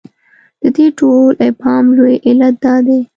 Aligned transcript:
د 0.61 0.63
دې 0.75 0.87
ټول 0.99 1.29
ابهام 1.49 1.85
لوی 1.97 2.15
علت 2.27 2.55
دا 2.65 2.75
دی. 2.87 2.99